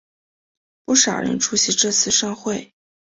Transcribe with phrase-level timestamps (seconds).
[0.83, 2.73] 不少人出席这次盛会。